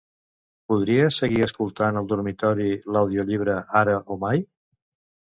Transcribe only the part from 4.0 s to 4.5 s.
o mai"?